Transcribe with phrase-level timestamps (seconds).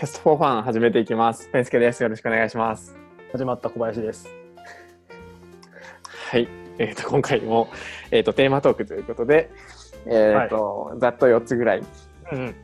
[0.00, 1.50] キャストフォーファン始めていきます。
[1.52, 2.02] ペンスケです。
[2.02, 2.96] よろしくお願いします。
[3.32, 4.30] 始まった小林です。
[6.30, 6.48] はい。
[6.78, 7.68] えっ、と、今回も、
[8.10, 9.50] えっ、と、テーマトークということで、
[10.06, 11.82] えっ、と、ざっと4つぐらい。
[12.32, 12.54] うん。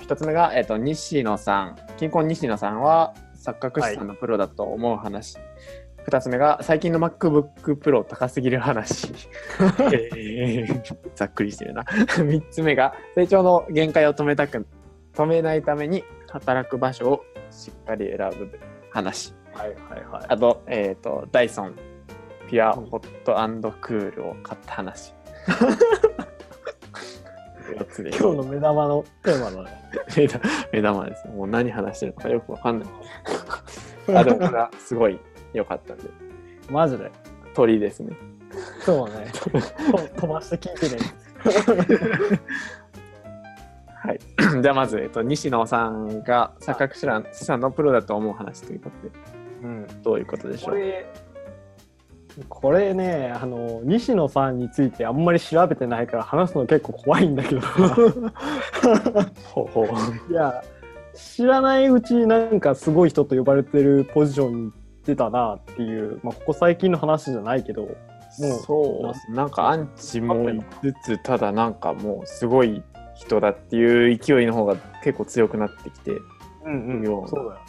[0.00, 1.76] 1つ目が、えっ、と、西野さん。
[1.96, 5.38] 金婚西野さんは、錯覚師さんのプロだと思う話。
[6.08, 9.12] 2つ目が、最近の MacBook Pro 高すぎる話。
[9.94, 10.82] えー
[11.14, 11.84] ざっくりしてるな。
[11.84, 14.66] 3つ目が、成長の限界を止めたく、
[15.14, 18.58] 止めないために働く場所をしっかり選ぶ
[18.90, 19.34] 話。
[19.52, 20.24] はいはいはい。
[20.28, 21.74] あと、えっ、と、ダイソン、
[22.48, 25.14] ピュアホットクールを買った話。
[27.76, 29.70] 4つで今日の目玉のテーマだね。
[30.72, 31.28] 目玉です。
[31.28, 32.88] もう何話してるのかよくわかんない。
[34.16, 35.18] あ、でもこれはすごい
[35.52, 36.04] 良かったんで、
[36.70, 37.10] マジで？
[37.54, 38.16] 鳥ですね。
[38.80, 39.30] そうね。
[40.14, 41.02] と飛ばして聞いてね。
[44.02, 44.18] はい。
[44.62, 47.06] じゃあまず、えっと、西野さんが錯覚師
[47.44, 49.14] さんのプロだと思う話ということで、
[49.62, 49.86] うん。
[50.02, 50.76] どういうことでしょう？
[52.48, 57.60] これ、ね、あの、西野さんについてあんまり調べてないから話すの結構怖いんだけど。
[59.44, 60.32] ほうほう。
[60.32, 60.62] いや、
[61.14, 64.72] 知らないうちになんかすごい人と呼ばれてるポジションに行っ
[65.04, 67.92] てたなっていう、まあ、ここ最近の話じゃないけど、もう
[68.64, 72.80] そうなんかアンチもいつつただなんかもうすごい
[73.24, 76.12] 人だっていう勢いの方が結構強くなってきて、
[76.64, 77.60] うんようなそうだよね。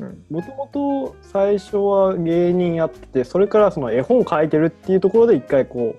[0.00, 5.96] うん、もともと最初は芸人やっててそれからその絵本書いてるっていうところで一回こ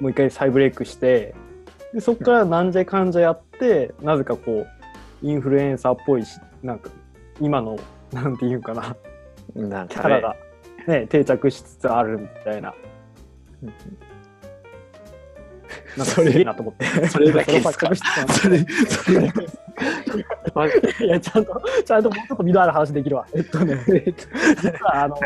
[0.00, 1.34] うもう一回再ブレイクして
[1.92, 4.66] でそこからなんじゃかんじゃやってなぜかこ
[5.22, 6.90] うインフルエンサーっぽいしなんか
[7.40, 7.78] 今の
[8.12, 8.96] なんていうかな。
[9.54, 9.94] なんかね。
[9.94, 10.36] キャラが、
[10.88, 12.74] ね、定着しつつあるみたいな。
[13.62, 13.72] うん
[15.96, 17.08] なんかすげえなと思って。
[17.08, 17.90] それだけですか？
[17.94, 19.26] それそれ。
[19.28, 19.32] だ
[20.98, 23.26] けいや、ちゃんと、ちゃんともうちょっと見のある話できるわ。
[23.34, 25.16] えっとね、 実はあの、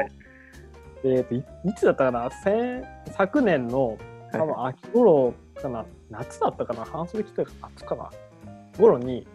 [1.05, 3.99] えっとい、いつだったかな、先昨年の、
[4.33, 8.11] 多分秋頃かな、夏だったかな、半袖着てた夏かな、
[8.79, 9.27] 頃に、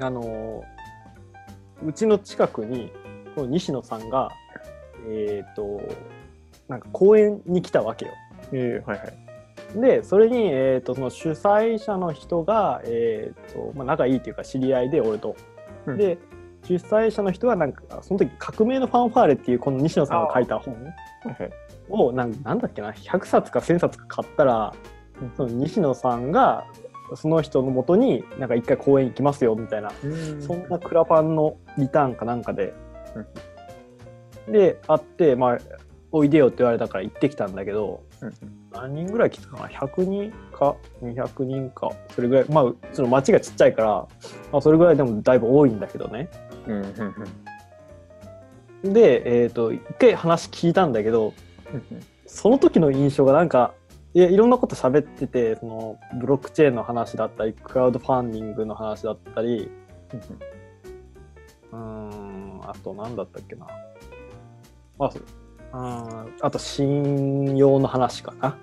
[0.00, 0.62] あの、
[1.84, 2.92] うちの近くに、
[3.34, 4.30] この西野さんが、
[5.08, 5.80] えっ、と、
[6.68, 8.12] なんか公園に来たわけよ。
[8.52, 9.25] えーはいはい
[9.74, 15.36] でそれに、えー、とその主催者の人が、えーとまあ、仲いいというか知り合いで俺と。
[15.86, 15.96] うん。
[15.96, 16.18] で
[16.64, 20.74] 主催者の人はなんかその時「革命のファンファーレ」っていうこの西野さんが書いた本
[21.88, 24.74] をなんなんだっけな100冊か1000冊か買ったら
[25.36, 26.66] その西野さんが
[27.14, 29.92] その人のもとになんか一回公演行きますよみたいな
[30.40, 32.74] そんなクラファンのリターンかなんかで、
[34.48, 35.58] で、会って、まあ、
[36.10, 38.32] おいでよって言われたから行ってきたんだけど、うん
[38.82, 43.88] 何人ぐらい来たかな ?100 人か200人か、それぐらい、まあ、その町がちっちゃいから、
[44.52, 46.28] まあ、それぐらいでもだいぶ多いんだけどね。
[46.66, 47.46] うんうんうん
[48.92, 51.32] で、えっ、と、一回話聞いたんだけど、
[52.26, 53.72] その時の印象がなんか、
[54.14, 59.70] いやいろんなこと喋ってて、そのブロックチェーンの話だったり、クラウドファンディングの話だったり、
[61.72, 63.66] うーん、あと何だったっけな。
[64.98, 65.10] あ。
[65.72, 68.56] あーあと信用の話かな。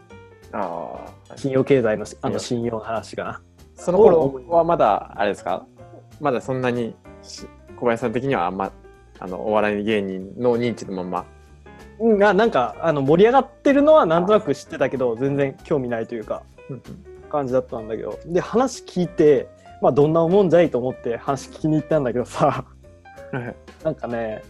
[0.53, 0.99] あ
[1.29, 3.41] あ信用経済のあの信用の話かな。
[3.75, 5.65] その頃はまだあれですか？
[6.21, 8.71] まだそんなにし小林さん的にはあんま
[9.19, 11.25] あのお笑い芸人の認知のまま。
[11.99, 16.43] うんがなんかあの盛り上がってるのはなんとなく知ってたけど全然興味ないというか
[17.29, 18.19] 感じだったんだけど。
[18.25, 19.47] で話聞いて
[19.81, 22.65] まあどんなもんじゃいと思って話聞きに行ったんだけどさ。
[23.83, 24.43] なんかね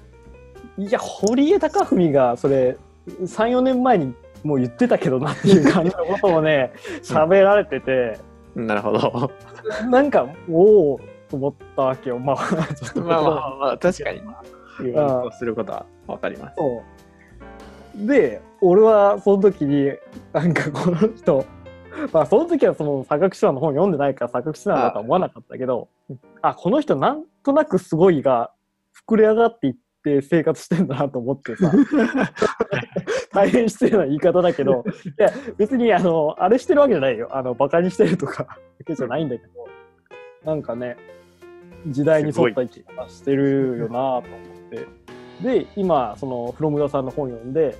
[0.77, 2.75] いや堀江貴文がそれ
[3.07, 8.19] 34年前にもう言ってたけどなっていう感じのことをね 喋られてて、
[8.55, 9.31] なるほど。
[9.89, 10.99] なんかおお
[11.29, 12.19] と思ったわけよ。
[12.19, 12.37] まあ
[12.73, 13.01] ちょっと。
[13.01, 14.21] まあまあまあ確かに。
[14.81, 16.55] 言あわすることはわかります。
[17.95, 19.91] で俺はその時に
[20.31, 21.45] なんかこの人
[22.11, 25.89] まあその時はその錯覚師団の本読んでないから錯覚師団だとは思わなかったけど
[26.41, 28.51] あこの人なんとなくすごいが
[29.07, 31.71] 膨れ上がっていって生活してんだなと思ってさ。
[33.33, 37.29] 大変失礼な言い方だけどいや別にあのあれしてるわけじゃないよ。
[37.31, 39.51] あのバカにしてるとかだけじゃないんだけど。
[40.45, 40.97] なんかね
[41.87, 44.21] 時代に沿った生き方してるよなと思っ
[44.69, 44.87] て。
[45.41, 47.75] で今そのフロムダさんの本読んで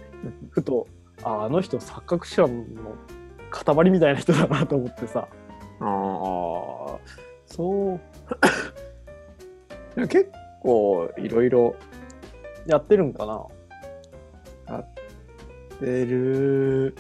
[0.50, 0.88] ふと
[1.24, 2.96] ああの人錯覚師団の
[3.52, 5.28] 塊みたいな人だなと思ってさ。
[5.80, 6.98] ああ
[7.46, 8.00] そう。
[10.08, 10.32] 結
[10.64, 11.76] 構いろいろ
[12.66, 14.84] やってるんかな？
[15.82, 16.96] 出る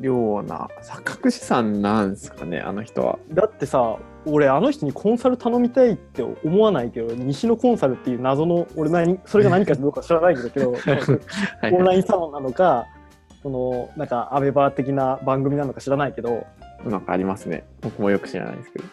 [0.00, 3.18] ような錯覚資産なんですかねあの人は。
[3.32, 10.78] だってさ俺あの人にコンサル頼みたいって思わないけど西のコンサルっていう謎の俺何それが何かどうか知らないんだけど は
[11.68, 12.86] いオンラインサロンなのか
[13.42, 16.46] そのなんかアベバ的な番組なのか知らないけど、
[16.84, 17.64] なんかありますね。
[17.80, 18.84] 僕もよく知らないですけど。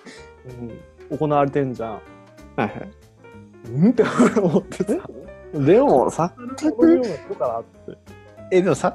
[1.11, 1.91] うん、行われてんじゃん。
[1.91, 2.71] はいはい。
[3.65, 3.89] うん？
[3.92, 4.04] って
[4.39, 4.83] 思って。
[4.83, 4.94] さ
[5.54, 6.30] でも錯
[6.71, 7.98] こういうのやるかなって。
[8.51, 8.94] えでも錯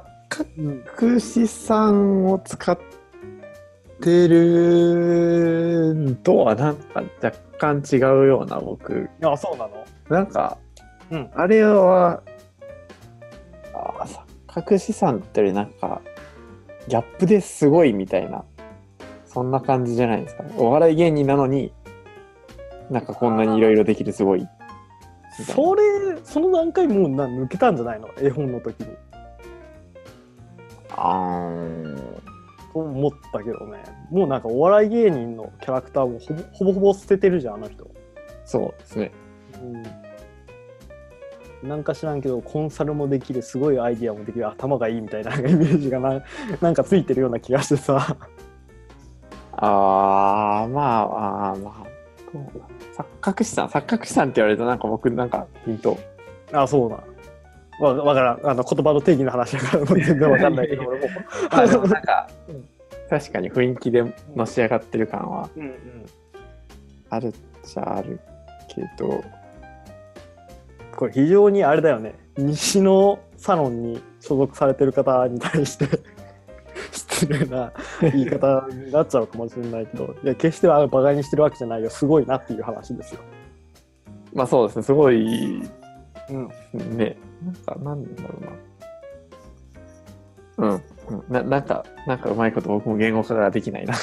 [0.59, 2.79] うん覚資産を使っ
[4.01, 9.09] てるんとはなんか若干違うような僕。
[9.23, 9.85] あそうなの？
[10.09, 10.57] なんか、
[11.11, 11.31] うん。
[11.35, 12.23] あれは
[13.75, 16.01] あ錯覚資産ってよりなんか
[16.89, 18.45] ギャップですごいみたいな
[19.25, 20.55] そんな感じじゃないですかね。
[20.59, 21.73] お笑い芸人なのに
[22.93, 24.47] なんかこんなにいろいろできるすごい。
[25.55, 25.83] それ
[26.25, 28.09] その段階もうな抜けたんじゃないの？
[28.21, 28.89] 絵本の時に。
[30.91, 32.23] あー。
[32.75, 33.83] と思ったけどね。
[34.11, 37.91] もうなんかお笑い芸人のキャラクターもほぼほぼほぼ捨ててるじゃんあの人、
[38.45, 39.13] そうですね。
[41.63, 46.23] うん、なんか知らんけどコンサルもできるすごいアイディアもできる頭がいいみたいなイメージがな
[46.61, 48.17] なんかついてるような気がしてさ。
[49.53, 51.87] あーまああーまあ
[52.33, 52.67] そうだ
[52.97, 55.99] 錯覚資産錯覚資産って言われるとなんか僕なんかヒント
[56.53, 56.99] あそうな。
[57.81, 58.47] わわからん。
[58.47, 61.07] あの言葉の定義の話だから全然わかんないけど俺も。
[61.51, 62.69] まあでも なんかうん
[63.09, 64.05] 確かに雰囲気で
[64.37, 65.75] のし上がってる感はうんうん
[67.11, 67.33] あるっ
[67.65, 68.21] ちゃある
[68.69, 69.23] けど。
[70.97, 72.15] これ非常にあれだよね。
[72.37, 75.87] 西のサロンに所属されてる方に対して
[76.93, 81.91] 失礼な言い方になっちゃうかもしれないけどいや決してあのバカにしてるわけじゃないよ。
[81.91, 83.21] すごいなっていう話ですよ。
[84.35, 84.83] まあそうですね。
[84.83, 85.63] すごい。
[86.31, 86.49] うん、
[86.97, 87.17] ね。
[87.45, 88.53] なんかなんだろうな。
[90.59, 93.95] うん、うん、ななんかなんかうまいこと僕も言語化ができないな。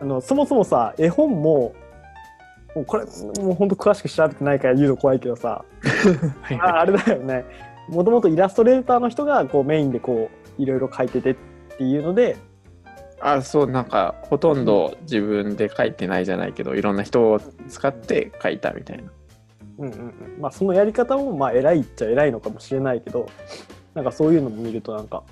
[0.00, 1.74] あのそもそもさ絵本も
[2.74, 3.04] もうこれ
[3.42, 5.64] もう本当詳しく調べてないから言うの怖いけどさ。
[6.60, 7.44] ああれだよね。
[7.88, 11.36] もともとイラストレーターの人がこうメインでこういろいろ描いててっ
[11.78, 12.36] ていうので
[13.20, 19.04] あそうなんかほとんど自分で書いてないじゃないけどいろんな人を使って書いたみたいな。
[19.78, 20.40] うんうんうん。
[20.40, 23.28] まあそのやり方もまあ偉いっちゃ偉いのかもしれないけど
[23.94, 25.24] なんかそういうのも見るとなんか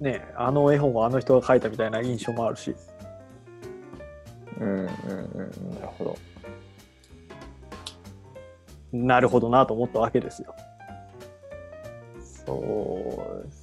[0.00, 2.74] ねえあの絵本はあの人が描いたみたいな印象もあるし。
[4.60, 4.88] うんうんうん
[5.74, 6.18] なるほど。
[8.92, 10.54] なるほどなと思ったわけですよ。
[12.46, 13.57] そうです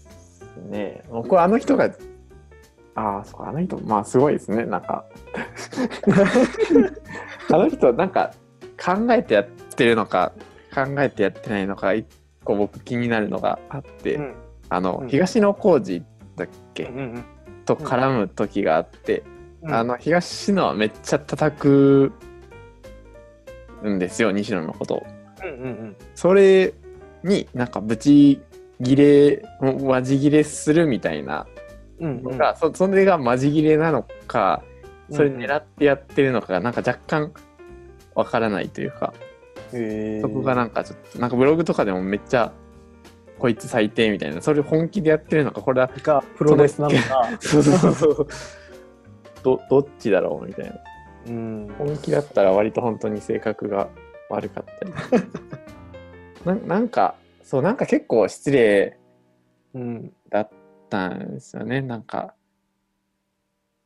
[0.61, 1.03] ね。
[1.09, 1.89] 僕はあの人が、
[2.95, 5.05] ああ、そうか、あの人、まあすごいですね、なんか。
[7.51, 8.31] あの人、なんか
[8.83, 10.31] 考えてやってるのか、
[10.73, 12.07] 考えてやってないのか、一
[12.43, 14.33] 個僕気になるのがあって、ん。
[14.69, 15.07] あの、うん。
[15.09, 16.03] 東野幸治
[16.35, 17.23] だっけ、うん
[17.65, 19.23] と絡む時があって、
[19.63, 19.73] うん。
[19.73, 22.13] あの、東野はめっちゃ叩く
[23.83, 25.05] んですよ、西野のことを。
[25.43, 25.95] うんうんうん。
[26.13, 26.73] それ
[27.23, 28.41] になんかブチ
[28.79, 31.47] ギレマジギレするみたいな。
[31.99, 32.23] うんうん。
[32.23, 34.63] のが、そそれがマジギレなのか
[35.11, 37.31] それ狙ってやってるのかがなんか若干
[38.15, 39.13] わからないというか、
[39.73, 40.21] へー。
[40.21, 42.51] そこがなんかちょっとなんかブログとかでもめっちゃ
[43.37, 44.41] こいつ最低みたいな。
[44.41, 47.29] それ本気でやってるのかこれはがプロレスなのか。
[47.39, 48.27] そ うそうそう。
[49.43, 50.75] どどっちだろうみたいな。
[51.27, 51.75] うん。
[51.77, 53.89] 本気だったら割と本当に性格が
[54.29, 54.93] 悪かったり。
[56.45, 58.97] ななんかそうなんか結構失礼
[59.75, 60.49] うんだっ
[60.89, 61.79] たんですよね。
[61.79, 62.33] なんか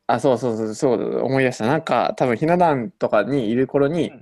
[0.07, 1.67] あそうそうそうそう思い出した。
[1.67, 4.13] なんか多分ひな壇とかにいる頃に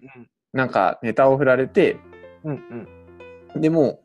[0.53, 1.97] なんかネタを振られて
[2.43, 2.87] うん
[3.55, 3.61] うん。
[3.61, 3.99] でも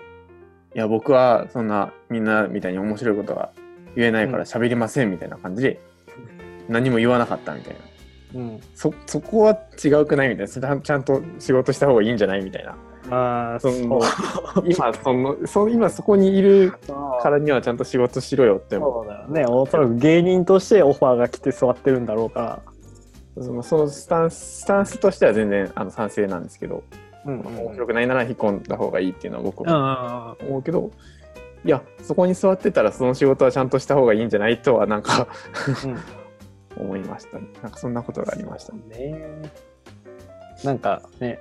[0.75, 3.53] いや僕はそんなみんなみたいに面白いことが
[3.97, 5.81] 言えないから喋りませんみたいな感じで
[6.69, 7.75] 何も言わなかったみたい
[8.35, 8.39] な。
[8.39, 8.61] うん。
[8.75, 10.81] そそこは違うくないみたいな。
[10.81, 12.77] ちゃんと仕事した方がいいんじゃないみたいな
[13.13, 14.01] まあその
[14.65, 16.73] 今そのそ今そこにいる
[17.23, 19.45] からにはちゃんと仕事しろよって思そうだよね。
[19.45, 22.63] おそらく芸人としてオファーが来て座ってるんだろうか
[23.37, 26.85] うそのそのスタンススタンスとしては全然あの賛成なんですけど、
[27.27, 27.33] ら。
[27.35, 30.91] うん面白くないなら引っ込んだ方がいいっていうのは僕うんは思うけど、
[31.67, 35.29] いやそこに座ってたらその仕事はちゃんとした方がいいんじゃないとはなんか
[36.81, 37.45] 思いましたね。
[37.63, 38.81] なんかそんなことがありましたね。
[38.97, 39.43] ね
[40.65, 41.39] なんかね。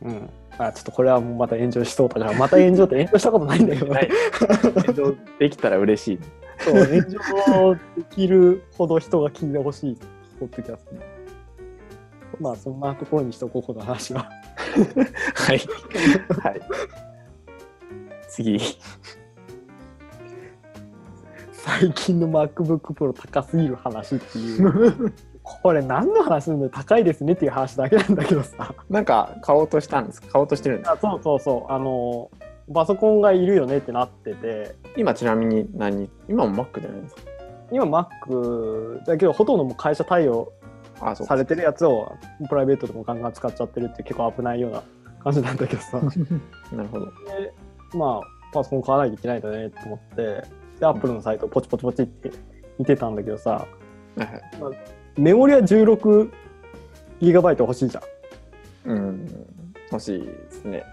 [0.00, 3.94] うんあちょっとこれはもうまた炎上しそうだからまた炎上って炎上したことないんだけど
[4.86, 6.18] 炎上できたら嬉しい
[6.58, 7.80] そう炎上で
[8.10, 9.98] きるほど人が聞いてほしい
[10.38, 10.92] ポッドキャスト
[12.40, 14.30] まあそんなところにしとこうこの話は
[15.34, 15.60] はい。
[16.42, 16.60] はい。
[18.28, 18.58] 次。
[21.52, 25.12] さ最近の MacBook Pro 高すぎる話っていう。
[25.46, 26.70] これ何の話なんだよ。
[26.74, 28.74] 高いですねっていう話だけなんだけどさ。
[28.88, 30.28] なんか買おうとしたんですか？
[30.28, 30.94] 買おうとしてるんですか？
[30.94, 31.72] あそうそうそう。
[31.72, 32.30] あの、
[32.72, 36.08] パソコンがいるよねってなってて、今ちなみに何？
[36.28, 37.20] 今も Mac じゃないですか？
[37.70, 40.50] 今 Mac だけどほとんどもう会社対応
[41.26, 42.10] されてるやつを
[42.48, 44.82] プライベートでもガンガン使っちゃってるって結構危ないような
[45.22, 46.00] 感じなんだけどさ。
[46.72, 47.06] なるほど。
[47.06, 47.52] で
[47.94, 50.42] まあパソコン買わないといけないんだねと思って。
[50.80, 52.30] でアップルのサイトをポチポチポチって
[52.78, 53.66] 見てたんだけどさ。
[54.16, 54.26] はい
[54.62, 58.02] はいメモリは 16GB 欲しいじゃ
[58.86, 59.46] ん、うん、
[59.90, 60.84] 欲しいですね。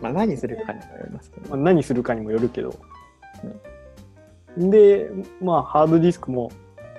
[0.00, 2.74] まあ何するかにもよりますけど、まあ、何するかにもよるけど、
[4.56, 6.50] でまあハードディスクも、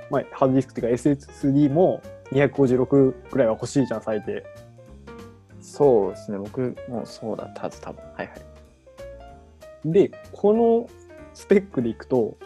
[0.09, 2.85] まあ、ハードディスクっていうか SSD も256
[3.31, 4.43] ぐらいは欲しいじゃん最低
[5.59, 6.37] そうですね。
[6.37, 8.03] 僕もそうだったはず、多分。
[8.03, 8.29] はいはい。
[9.85, 10.89] でこの
[11.33, 12.37] スペックでいくと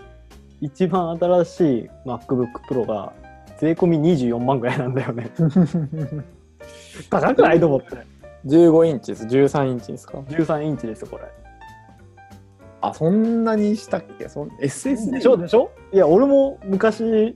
[0.62, 3.14] 一番新しい MacBook Pro が
[3.60, 5.30] 税込み24万ぐらいなんだよね。
[7.10, 7.88] 高くないと思って。
[8.46, 9.26] 15インチです。
[9.26, 11.24] 13インチですか？13インチですよこれ。
[12.82, 14.30] あ、そんなにしたっけ？
[14.30, 15.12] そん ?SSD?
[15.12, 15.72] でしょでしょ？
[15.92, 17.36] いや俺も昔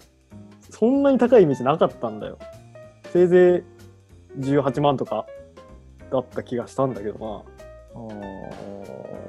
[0.69, 2.37] そんなに高いイメージなかったんだよ。
[3.11, 3.63] せいぜ
[4.37, 5.25] い18万とか
[6.11, 7.43] だった気がしたんだけどな。
[7.95, 9.21] あー。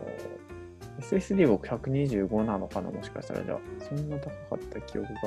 [1.01, 2.91] SSD 僕125なのかな？
[2.91, 3.43] もしかしたら。
[3.43, 5.21] じゃあそんな高かった記憶が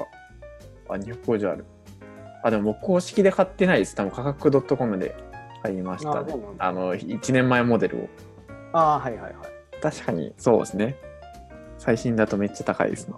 [0.90, 1.66] あ250ある。
[2.44, 3.96] あでも僕公式で買ってないです。
[3.96, 5.16] 多分価格 .com で
[5.64, 6.36] 買いましたね。
[6.60, 8.10] あの1年前モデルを。
[8.74, 9.34] ああはいはいはい。
[9.82, 10.96] 確かにそうですね。
[11.78, 13.16] 最新だとめっちゃ高いですね。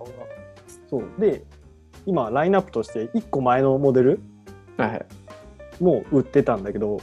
[0.89, 1.03] そう。
[1.19, 1.43] で
[2.05, 4.21] 今ラインナップとして1個前のモデル
[4.77, 5.05] はいはい。
[5.81, 6.97] も売ってたんだけど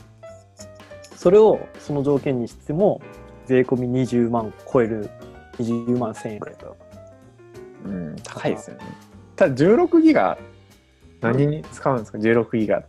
[1.14, 3.00] それをその条件にしても
[3.46, 5.10] 税込み20万超える。
[5.58, 6.66] 20万1000円だった。
[7.84, 8.84] うん高いですよね。
[9.36, 10.38] ただ16ギガ
[11.32, 12.82] 何に使うんですか？16ギガ。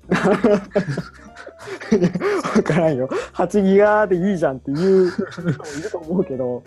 [2.53, 3.09] 分からんよ。
[3.33, 6.63] 8ギガでいいじゃんっていう人もいると思うけど。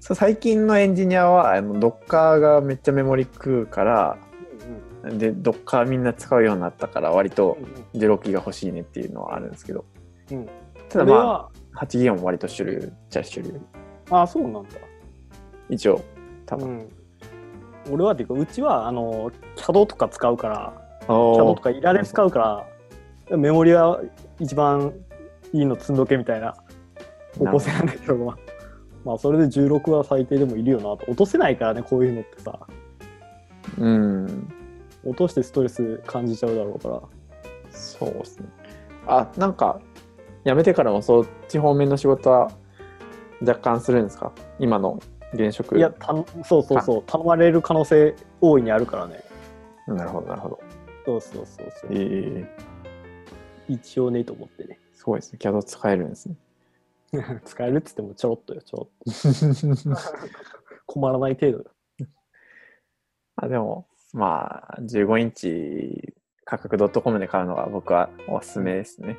[0.00, 4.16] そう最近のエンジニアはあの Docker がめっちゃメモリ食うから
[5.04, 7.56] で、どっかみんな使うようになったから、割と
[7.94, 9.84] 16ギガ欲しいねっていうのはあるんですけど、
[10.30, 10.48] うん。
[10.88, 13.60] ただまあ、8ギガも割と主流っちゃ主流。
[14.10, 14.70] ああそうなんだ。
[15.70, 16.02] 一応、
[16.44, 16.68] 多分。
[16.68, 16.88] うん、
[17.90, 20.72] 俺はっていうかうちはあの CAD とか使うから
[21.08, 22.66] お CAD とかいられ使うか
[23.30, 24.00] らメモリは
[24.38, 24.92] 一番
[25.52, 26.54] いいの積んどけみたいな
[27.38, 28.38] 方向性なんだけどまあ
[29.04, 31.04] まあそれで16は最低でもいるよなと。
[31.08, 32.58] 落とせないからねこういうのってさ。
[33.78, 34.52] うん、
[35.04, 37.00] 落としてストレス感じちゃうだろうから。
[37.70, 38.46] そうですね。
[39.06, 39.80] あ、なんか、
[40.44, 42.50] 辞めてからもそっち方面の仕事は
[43.40, 44.32] 若干するんですか？
[44.58, 45.00] 今の
[45.32, 45.78] 現職。
[45.78, 49.22] いやたそうそうそう頼まれる可能性大いにあるからね
[49.86, 50.60] なるほど、なるほど。
[51.04, 52.70] そうそうそうそうええ
[53.68, 55.38] 一応ねと思ってねすごいですね。
[55.40, 56.36] CAD 使えるんですね。
[57.44, 60.00] 使えるっつってもちょろっとよちょろっと
[60.86, 61.64] 困らない程度よ
[63.36, 69.16] あでも、まあ、15インチ価格 .com で買うのが僕はおすすめですね。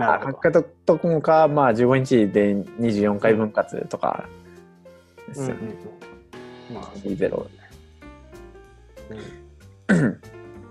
[0.00, 4.28] あ価格 .com か、まあ、15インチで24回分割とか
[5.28, 5.74] ですよね。
[6.72, 7.46] まあ、20。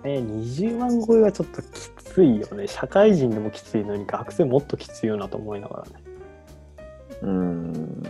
[0.07, 1.67] え20万超えはちょっとき
[2.03, 5.89] ついよね社会人でもきついのに学生もっときついよなと思いながらね
[7.23, 8.03] うん。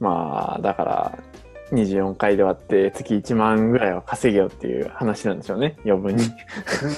[0.00, 1.18] まあ、だから、
[1.72, 6.24] 24回で割って月1万ぐらいは稼げよっていう話なんでしょうね、余分に。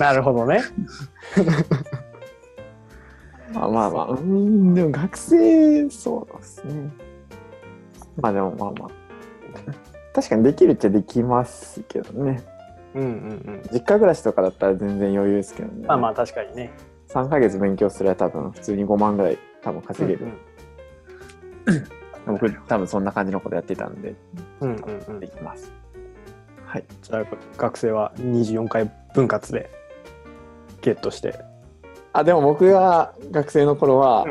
[0.00, 0.62] なるほどね
[3.52, 6.90] まあまあまあ、うん、でも学生、そうですね。
[8.20, 8.90] まあでもまあまあ。
[10.14, 12.42] 確かにできるっちゃできますけどね。
[12.94, 15.86] うんうんうん実家暮らしとかだったら全然余裕ですけどね。
[15.86, 16.72] まあまあ確かにね
[17.08, 20.28] 3ヶ月勉強すれば多分普通に5万ぐらい多分稼げる。
[22.26, 24.14] 僕多分そんな感じのことやってたんで、
[24.60, 25.72] うんうんうんうんできます。
[26.64, 26.84] はい。
[27.02, 27.24] じゃあ
[27.58, 29.70] 学生は24回分割で
[30.80, 31.38] ゲットして
[32.12, 34.24] あ、でも僕が学生の頃は、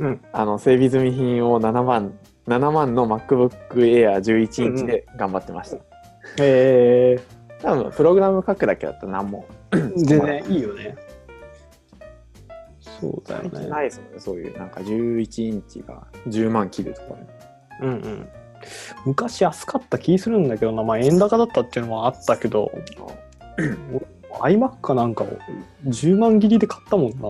[0.00, 2.12] うんあの整備済み品を7万、
[2.48, 5.76] 7万の MacBook Air 11インチで頑張ってました。
[5.76, 7.20] へえ
[7.60, 9.46] 多分プログラム書くだけだったら何も。
[9.96, 10.96] 全然いいよね。
[13.00, 13.68] そうだよね。
[13.68, 17.26] ないですもんね、そういうなんか11インチが10万切るとかね。
[17.82, 18.28] うんうん。
[19.04, 20.82] 昔安かった気するんだけどな。
[20.82, 22.72] まあ円高だったっていうのはあったけど。
[24.40, 25.28] iMac かなんかを
[25.86, 27.28] 10万切りで買ったもんな。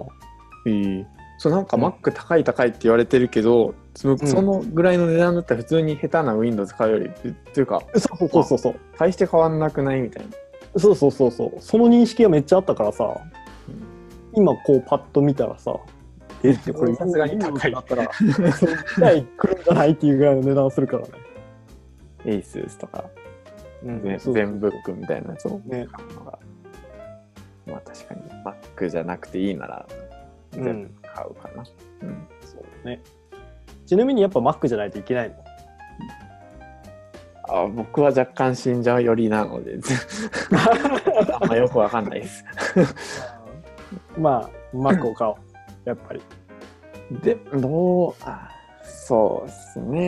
[0.67, 1.85] ええそうなんかうん。
[1.85, 8.75] Mac 高い高いって言われてるけど、そのぐらいの値段だったら普通に下手な Windows 買うよりっていうかそうそうそうそう。
[8.99, 10.81] 大して変わんなくないみたいな。
[10.81, 11.61] そうそうそうそう。
[11.61, 13.21] その認識がめっちゃあったからさ、
[14.35, 15.75] 今こうパッと見たらさ、
[16.43, 17.73] えこれさすがに高い。
[17.73, 18.25] だったら、そ
[18.67, 21.09] のぐらい来るんじゃないっていうぐらいの値段するからね。
[22.25, 23.05] Asus とか
[23.85, 25.61] うん全ブックみたいなやつを。
[25.67, 25.87] ね。
[25.91, 26.39] 買うのが、
[27.67, 29.87] まあ確かに Mac じゃなくていいなら
[30.57, 31.65] うん買うかな。
[32.03, 33.01] うんそうね。
[33.87, 35.37] ちなみにやっぱ Mac じゃないといけないの？
[37.51, 39.79] あ僕は若干信者寄りなので
[41.41, 42.45] あんまよくわかんないです。
[44.19, 45.37] まあ、Mac を買おう。
[45.87, 46.21] やっぱり。
[47.23, 48.51] で、どう、あ
[48.85, 49.99] そうですね。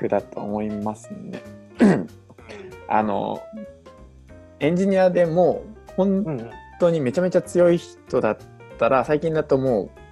[0.00, 1.42] Mac だと思いますね。
[2.88, 3.42] あの、
[4.60, 5.62] エンジニアでも
[5.96, 6.50] 本うん。
[6.80, 8.36] 当にめちゃめちゃ強い人だっ
[8.78, 10.04] たら、最近だともう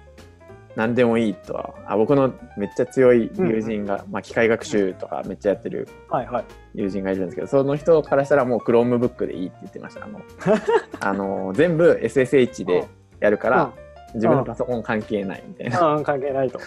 [0.75, 6.45] 何でもいいとは、あ僕のめっちゃ強い友人が、まあ、機械学習とかめっちゃやってるはいはい。
[6.73, 10.05] 友人がいるんですけど、その人からしたらもう Chromebook でいいって言ってました。
[10.05, 10.21] あの、
[10.99, 12.87] あの全部 SSH で
[13.19, 13.71] やるから、
[14.15, 15.95] 自分のパソコン関係ないみたいな。
[15.95, 16.59] うん、関係ないと。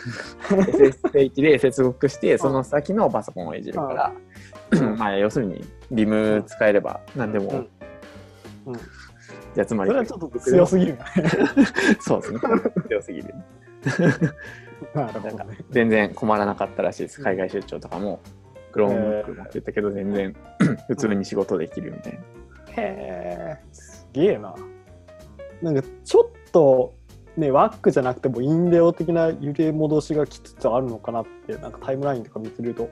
[0.51, 4.13] SSH で接続して、その先のパソコンをいじるか
[4.73, 7.69] ら、まあ要するに、ビム使えれば何でも、うん
[8.67, 8.81] うん
[9.57, 11.05] じゃあつまりそれ、はちょっと強すぎるね。
[11.99, 12.41] そうですね、
[12.89, 13.35] 強すぎる。
[14.93, 15.59] なるほどね。
[15.71, 18.21] 全然困らなかったらしいです、海外出張とかも。
[18.75, 20.37] Chromebook 持ってったけど、全然
[20.89, 22.19] 普通に仕事できるみたいな。
[22.19, 22.23] へ
[22.77, 24.55] え、すげえな。
[25.63, 26.93] なんかちょっと
[27.39, 32.91] ね、ワックじゃなくてもインデオ的な揺れ戻しがきつつあるのかなって、なんかタイムラインとか見てると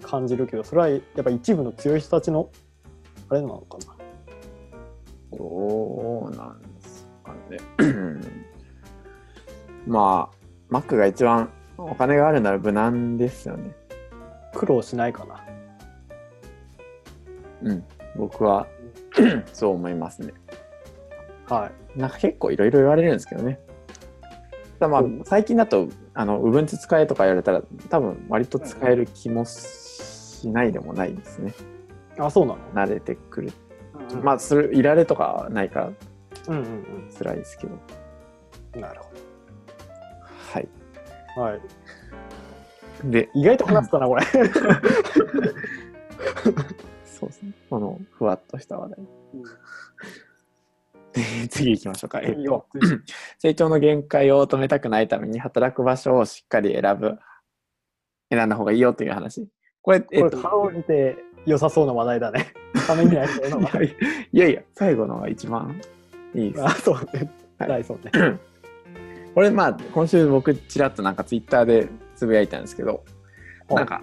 [0.00, 2.48] 感じるけど、それはやっぱ一部の強い人たちの
[3.28, 3.95] あれなのかな。
[5.32, 7.58] どうなんですかね。
[9.86, 10.30] ま
[10.70, 13.72] あ、Mac が一番お金があるなら無難ですよね。
[14.54, 15.44] 苦労しないかな。
[17.62, 17.84] うん、
[18.16, 18.66] 僕は
[19.52, 20.32] そう思いますね。
[21.48, 23.60] はなんか結構いろいろ言われるんですけどね。
[24.78, 31.54] ただまあうん最近だとあの Ubuntu 使えとか言われたら多分割と使える気もしないでもないですね。
[32.18, 32.20] い。
[32.20, 32.86] あ、そうなの？
[32.86, 33.52] 慣れてくる。
[34.12, 35.92] うんまあそれいられとかはないから
[36.48, 37.78] うんうん辛いですけど。
[38.74, 38.80] うん。
[38.80, 39.10] なるほ
[40.52, 40.68] はい。
[41.36, 41.42] ど。
[41.42, 41.60] はい。
[43.04, 44.22] で、意外と話したな、これ。
[47.04, 47.52] そうですね。
[47.68, 48.98] このふわっとした話題。
[49.00, 49.02] う
[49.38, 49.42] ん
[51.16, 52.20] で次行きましょうか。
[52.20, 52.66] えっと、
[53.40, 57.18] 成長の限界を止めたくないために働く場所をしっかり選ぶ。
[58.28, 59.48] 選んだ方がいいよという話。
[59.80, 61.16] これ、えこれ、っと、かろうじて
[61.46, 62.52] 良さそうな話題だね。
[62.86, 63.96] ためになりそうな話題。
[64.32, 65.80] いやいや、最後のが一番
[66.34, 66.64] いいです。
[66.64, 67.30] あ、そうね。
[67.58, 68.10] はいはい、そうね。
[69.34, 73.04] これ、まあ、今週僕、ちらっとなんかツイッターでつぶやいたんですけど、
[73.70, 74.02] なんか、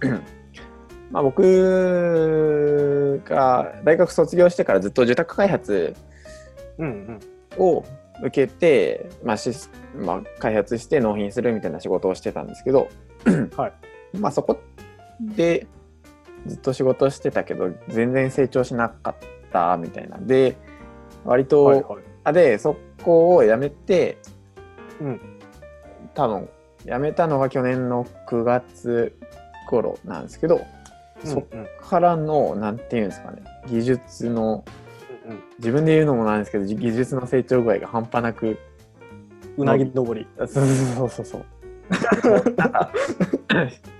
[1.10, 5.94] まあ僕が大学卒業してからずっと住宅開発
[6.78, 7.20] うん
[7.58, 7.84] を
[8.22, 9.50] 受けて、まあし
[9.94, 12.88] まあ、開発して納品するみたいな仕事をしてたんですけど、
[13.56, 13.72] はい
[14.18, 14.60] まあそこ
[15.20, 15.66] で
[16.46, 19.14] ずっと仕事してたけど全然成長しなかっ
[19.52, 20.56] たみたいなで
[21.24, 21.48] 割うん。
[21.48, 22.02] と、はいはい。
[22.24, 24.18] あでそこを辞めて
[25.00, 25.20] うん。
[26.14, 26.48] 多分
[26.84, 29.16] 辞めたのが去年の9月
[29.68, 30.64] 頃なんですけど、
[31.24, 34.64] そっうんうんからのなんていうんですかね技術の
[35.28, 38.58] うん自分で言うのもなんですけど技術の成長具合が半端なく
[39.56, 40.26] うなぎ登り。
[40.38, 41.44] あそうそうそう そう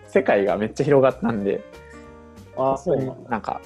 [0.06, 1.62] 世界がめっちゃ広がったんで
[2.56, 3.30] あ、そうなんだ。
[3.30, 3.60] なんか。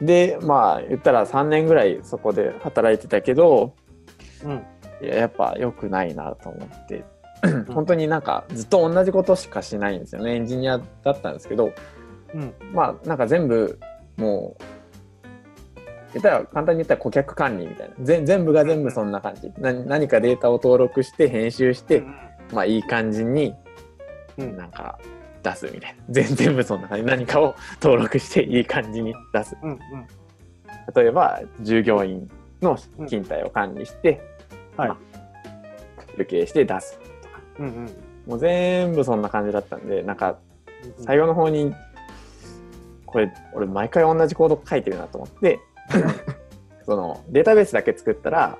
[0.00, 3.74] でまあ言ったら3年ぐらいそこで働いてたけど
[4.44, 4.62] うん。
[5.00, 7.04] いややっぱ良くないなと思って。
[7.68, 10.34] 本当になんかずっと同じことしかしないんですよね。
[10.36, 11.72] エンジニアだったんですけど。
[12.34, 12.54] うん。
[12.72, 13.78] まあなんか全部
[14.16, 14.62] もう
[16.14, 17.94] 言ったら簡単に言ったら顧客管理みたいな。
[18.00, 19.52] 全全部が全部そんな感じ。
[19.58, 22.02] な何かデータを登録して編集して、
[22.52, 23.54] まあいい感じに
[24.38, 24.56] うん。
[24.56, 24.98] なんか
[25.44, 26.04] 出すみたいな。
[26.10, 27.04] 全全部そんな感じ。
[27.04, 29.56] 何かを登録していい感じに出す。
[29.62, 29.78] うんうん。
[30.94, 32.28] 例えば従業員
[32.60, 32.76] の
[33.06, 34.20] 勤怠を管理して、
[34.76, 34.88] はい。
[34.88, 35.14] まあ
[36.16, 36.98] 集計して出す
[37.58, 37.84] うんうん。
[38.26, 40.38] もう全部そんな感じだったんでなんか
[41.00, 41.74] 最後の方に
[43.06, 45.60] これ俺毎回同じコード書いてるなと思って
[46.86, 48.58] そのデータベースだけ作ったら、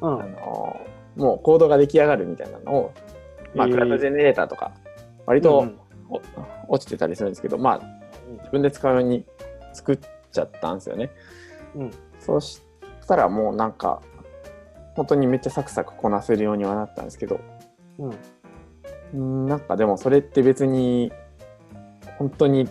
[0.00, 0.22] うん。
[0.22, 0.80] あの
[1.16, 2.92] もうコードが出来上がるみたいなのを、
[3.54, 4.72] まあ、クラウドジェネレーターとか
[5.26, 5.70] 割と
[6.68, 7.80] 落ちてたりするんですけど、まあ
[8.38, 9.24] 自分で使うように
[9.72, 9.98] 作っ
[10.30, 11.10] ちゃったんですよね。
[11.74, 12.60] うんそし
[13.06, 14.00] たらもうなんか
[14.94, 17.40] 本当にめっちゃサクサクこなせるようにはなったんですけど、
[17.98, 18.10] うん。
[19.14, 21.12] うんなんかでもそれって別に
[22.18, 22.68] 本当に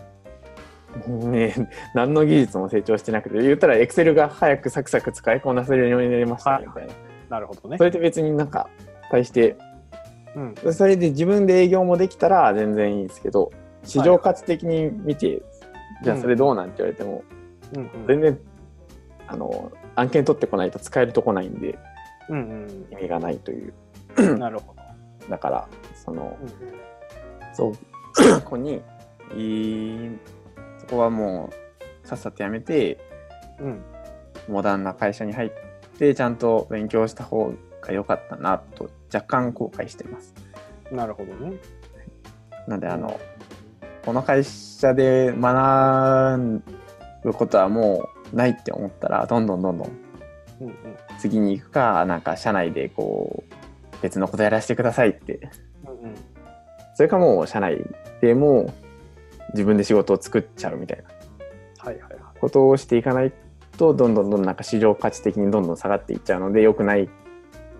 [1.07, 6.93] ね何の技術も成長してなくて言ったらエクセルが早くサクサク使いこなせるようになりましたねみたいな、
[7.29, 7.83] なるほどねそ。
[7.83, 8.69] れって別になんか
[9.11, 9.55] 対して
[10.35, 10.73] うん。
[10.73, 13.51] それで自分で営業もできたら全然いいんですけど
[13.83, 15.41] 市場価値的に見て、
[16.03, 17.23] じゃあそれどうなんて言われても、
[17.75, 18.39] うん全然
[19.27, 21.79] あの案件取ってこないと使えるとこないんで
[22.29, 23.73] うん意味がないという
[24.17, 24.39] うん。
[24.39, 24.81] なるほど。
[25.29, 26.49] だからそのうん
[27.53, 27.73] そう
[28.41, 28.81] ここに
[29.35, 30.19] いい
[30.79, 31.49] そこはも
[32.03, 32.99] うさっさとやめて
[33.59, 33.81] うん。
[34.49, 35.51] モダンな会社に入っ
[35.99, 37.53] てちゃんと勉強した方が
[37.89, 40.33] 良かったなと若干後悔してます。
[40.91, 40.97] うん。
[40.97, 41.53] なるほどね。
[42.67, 43.19] なんであの、
[44.05, 46.61] この会社で学
[47.23, 49.91] ぶことはもうないって思ったらどんどんどんどん。
[51.19, 53.53] 次に行くかなんか社内でこう
[54.01, 55.49] 別のことやらせてくださいって
[55.85, 56.15] うんうん。
[56.95, 57.79] それかもう社内
[58.21, 58.71] でも
[59.53, 61.03] 自分で仕事を作っちゃうみたいな
[61.83, 62.39] はいはいはい。
[62.39, 63.33] ことをしていかない
[63.77, 67.09] とどんどんどんどんなんか市場価値的にどんどん下がっていっちゃうので良くない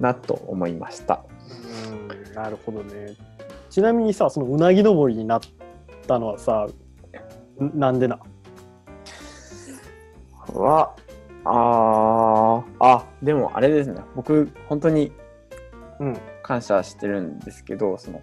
[0.01, 1.23] なと思いました。
[1.89, 2.33] うん。
[2.33, 3.15] なるほどね。
[3.69, 5.41] ちなみにさ、そのうなぎ登りになっ
[6.07, 6.67] たのはさ、
[7.61, 8.19] んなんでな？
[10.53, 10.93] は
[11.45, 15.11] あーあでもあれですね僕本当に
[15.99, 16.17] うん。
[16.43, 18.21] 感謝してるんですけどその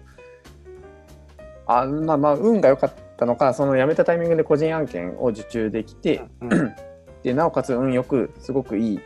[1.65, 6.75] あまあまあ運が良かったのかその辞めたタイミングで個人案件を受注できて、うん。
[7.23, 8.99] でなおかつ運よくすごくいい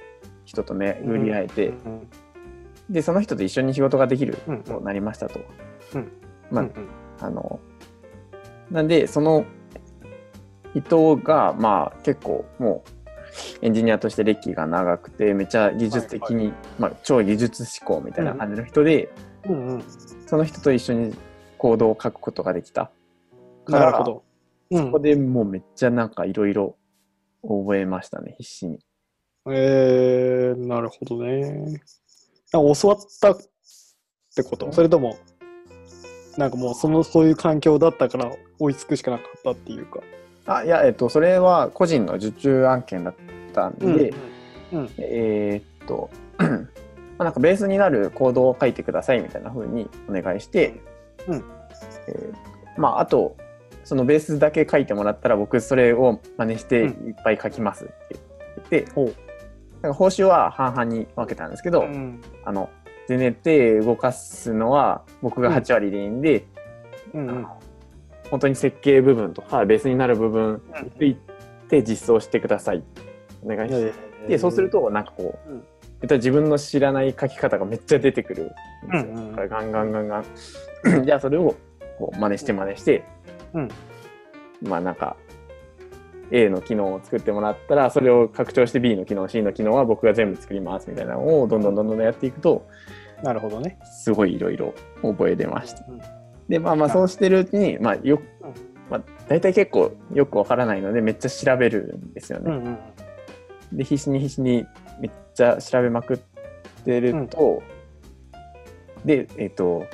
[0.45, 2.09] 人と巡り会えて、うん
[2.93, 5.39] でその人と一緒に仕事ができるうんとなりましたと。
[5.95, 6.11] うん
[6.51, 6.87] まあうんうん
[7.19, 7.59] あの
[8.71, 9.45] なんでその
[10.73, 12.83] 人がまあ結構も
[13.61, 19.09] うエンジニアとして歴が長くてめちゃ技術的に、まあ、超技術志向みたいな感じの人で、
[19.45, 19.83] うんうん。
[20.27, 21.15] その人と一緒に
[21.57, 22.91] コードを書くことができた
[23.65, 24.23] からなるほど。
[24.71, 26.75] うんそこでもうめっちゃなんかいろいろ
[27.43, 28.79] 覚えましたね必死に。
[29.49, 31.81] えー、なるほどね。
[32.53, 33.37] 教わったっ
[34.35, 34.71] てこと？
[34.71, 35.17] それとも、
[36.37, 39.99] なんかもうそのそういう環境だったから追いつくしかなかったっていうか？
[40.45, 43.15] あいやえっとそれは個人の受注案件だっ
[43.53, 44.13] たんで、
[44.71, 44.89] うん。
[44.97, 46.45] えーっと ま
[47.19, 50.81] あなんかベースになるコードを書いてくださいみたいな風にお願いして、
[51.27, 51.43] うん。
[52.07, 52.33] えー
[52.75, 53.37] まああと
[53.83, 57.09] そのベースだけ書いてもらったら僕それを真似してうん。
[57.09, 57.93] いっぱい書きますって
[58.71, 59.15] 言って、ほう
[59.83, 62.21] なんか報酬は半々に分けたんですけど、うん。
[62.45, 62.69] あの
[63.07, 66.45] 全然手動かすのは僕が8割でいいんで、
[67.13, 67.47] うんうん。
[68.31, 71.17] 本当に設計部分とかベースになる部分につい
[71.67, 72.83] て実装してください。
[73.43, 73.93] お願いして、
[74.29, 75.63] でそうするとなんかこう、うん。
[76.01, 78.47] えっと自分の知らない書き方がめっちゃ出てくるん
[78.89, 79.35] ですよ、うんうんうん。
[79.35, 80.25] だからガンガンガンガン。
[81.05, 81.55] じゃあそれを
[81.99, 83.03] こう真似して真似して、
[83.53, 83.69] うん。
[84.61, 85.17] まあなんか
[86.31, 92.65] A の機能を作ってもらったらそれを拡張して B の機能 C の機能は僕が全部作りますみたいなのをどんどんどんどんやっていくと
[93.23, 93.79] なるほどね。
[93.85, 95.85] すごいいろいろ覚えてました。
[95.87, 96.01] うん
[96.49, 98.53] でまあまあそうしてるうちに、まあようん
[98.89, 102.51] まあ、大体結構よくわからないのでめっちゃ調べるんですよね。
[102.51, 102.77] うんうん
[103.71, 104.67] で必死に必死に
[104.99, 106.17] めっちゃ調べまくっ
[106.85, 107.63] てると、
[109.03, 109.87] でえっ、と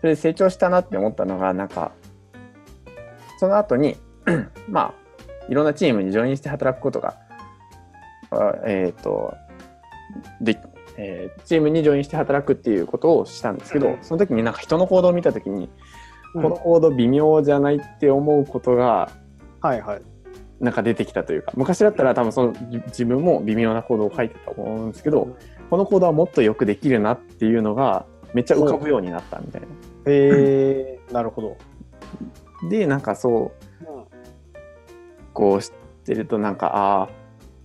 [0.00, 1.92] それで成長したなって思ったのがなんか
[3.38, 3.96] その後に
[4.68, 4.94] まあ
[5.48, 7.16] いろんなチームにジョインして働くことが
[8.30, 9.34] あえっ、と
[10.40, 10.60] で、
[10.96, 15.70] えーチームにジョインして働くっていうことをしたんですけど、うんその時になんか人の行動を見た時に、
[16.34, 19.10] うんこの行動微妙じゃないって思うことが
[19.60, 20.02] はいはい。
[20.60, 25.36] なんか出てきたというか昔だったら多分そのじ自分も微妙なコードを書いてたと思うんですけど、
[25.70, 29.68] このコードはもっとよくできるなっていうのがめっちゃ浮かぶようになったみたいな。
[30.06, 31.56] えー、なるほど。
[32.68, 33.57] でなんかそう
[35.38, 35.70] こう知っ
[36.04, 37.08] てるとなんかああ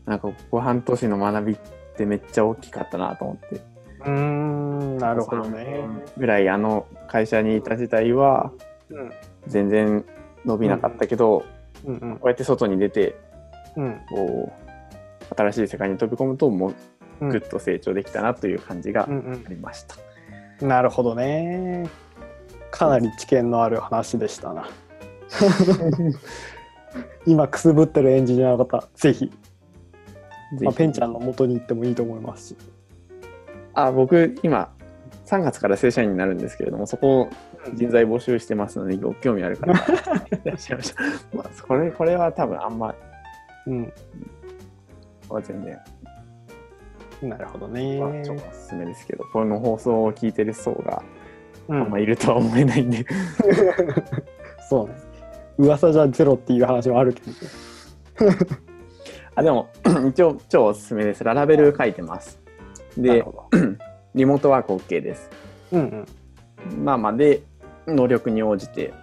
[0.06, 1.58] なんかここ半年の学びっ
[1.98, 3.56] てめっちゃ大きかったなと思って。
[3.56, 5.84] うーん、なるほどね。
[6.16, 8.52] ぐらいあの会社にいた時代は
[8.90, 9.12] うん
[9.48, 10.06] 全然
[10.46, 11.46] 伸びなかったけど、
[11.84, 13.16] うんうんこうやって外に出て
[13.76, 16.76] うんこう新しい世界に飛び込むともう
[17.22, 19.96] うんぐっと成長できたなという感じがうんありました。
[20.62, 20.68] うん。
[20.68, 21.90] なるほどね。
[22.70, 24.68] かなり知見のある話でしたな。
[27.26, 29.32] 今くすぶってるエンジニアの方、ぜひ、
[30.62, 32.58] まあ、ペンちゃんの元に行ってもいいと思いますし。
[33.76, 34.72] あ僕今
[35.26, 37.28] 3月から正社員になるんですけれどもそこ
[37.74, 39.76] 人材募集してますのでご興味ある方い
[40.44, 41.02] らっしゃいました。
[41.36, 42.94] まあ、これこれは多分あんま
[43.66, 43.94] うん。
[45.30, 45.80] は全然
[47.30, 48.00] なるほどね。
[48.00, 51.02] まあ、超おすすめですけど、この放送を聞いてる層が
[51.70, 53.06] うあんまん、いるとは思えないんで、
[54.70, 54.96] そうね。
[55.58, 58.36] 噂じゃゼロっていう話もあるけど。
[59.36, 59.70] あでも
[60.10, 61.24] 一応超おすすめです。
[61.24, 62.40] ララベル書いてます。
[62.98, 63.24] で。
[64.16, 65.30] リモートワーク OK です。
[65.72, 66.06] うん
[66.70, 66.86] うん。
[66.86, 67.42] まあまあで、
[67.88, 68.94] 能力に応じて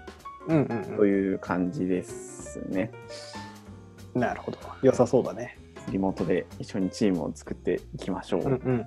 [0.97, 2.93] という感じですね。
[4.15, 4.21] うん。
[4.21, 4.59] なるほど。
[4.83, 5.59] 良さそうだね。
[5.91, 8.43] リモートで一緒にチームを作っていきましょう。
[8.43, 8.87] うんうん。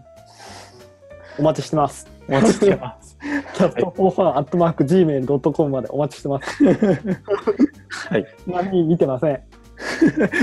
[1.40, 2.08] お待ちしてます。
[2.30, 3.18] お待ちしてます。
[3.64, 6.64] castフォーファンアットマーク Gmail.com までお待ちしてます。
[6.66, 8.26] はい。
[8.46, 9.44] 何人見てません。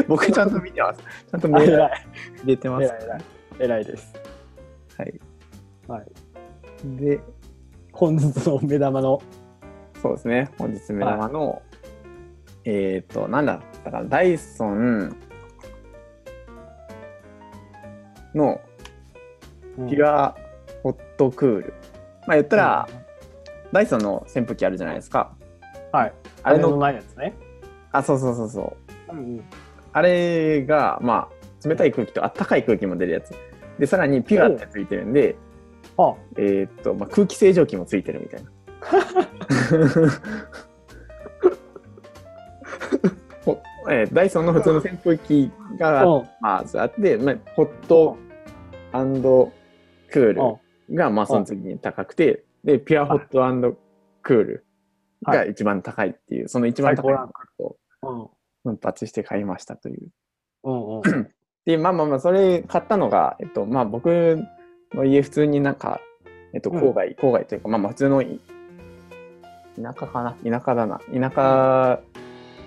[0.08, 1.00] 僕ちゃんと見てます。
[1.00, 1.76] ちゃんとメール。
[1.76, 1.90] 入
[2.46, 2.94] れてます。
[3.58, 4.14] 偉いです。
[4.96, 5.20] はい。
[5.86, 6.06] はい。
[6.96, 7.20] で、
[7.92, 9.20] 本日の目玉の。
[10.00, 10.48] そうですね。
[10.56, 11.60] 本日目玉の、
[12.64, 15.14] えっ、と、なんだったかな、ダイソン
[18.34, 18.58] の
[19.76, 20.34] ピュア
[20.82, 21.74] ホットクール。
[22.26, 22.88] まあ言ったら、
[23.72, 25.32] ダイソンの扇風機あるじゃないですか。
[25.92, 26.12] はい。
[26.42, 27.34] あれの、のないやつね。
[27.92, 28.76] あ、そうそうそうそ
[29.08, 29.12] う。
[29.12, 29.44] うんうん。
[29.92, 31.28] あれが、ま
[31.64, 33.34] あ、冷たい空気とあったかい空気も出るやつ。
[33.78, 35.36] で、さらにピュアってついてるんで、
[35.96, 38.50] あ、えーっと、まあ、空気清浄機もついてるみたいな。
[43.44, 46.28] ほえーダイソンの普通の扇風機がうん。
[46.40, 48.16] まずあって、まあ、ホット
[50.10, 53.78] クールがまあその次に高くて、で、ピュアホット
[54.22, 54.66] クール
[55.22, 57.14] が一番高いっていう、その一番高い
[57.58, 58.28] をうん。
[58.62, 60.08] 奮発して買いましたという。
[60.64, 61.30] うんうん。
[61.64, 64.38] で、まあまあまあ、それ買ったのが、えっと、まあ僕
[64.92, 66.00] の家普通になんか、
[66.52, 68.40] えっと、うん郊外、郊外というか、まあまあ普通のい
[69.80, 70.32] 田舎かな？
[70.44, 70.98] 田舎だな。
[71.12, 72.00] 田舎